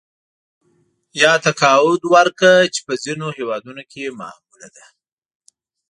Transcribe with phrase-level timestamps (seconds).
[1.21, 4.85] یا تقاعد ورکړه چې په ځینو هېوادونو کې معموله ده